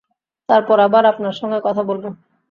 তারপর 0.49 0.77
আবার 0.79 1.03
আপনার 1.05 1.33
সঙ্গে 1.33 1.59
কথা 1.63 1.81
বলব। 1.83 2.03